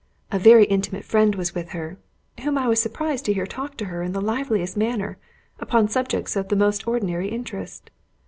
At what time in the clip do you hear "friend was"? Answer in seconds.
1.05-1.53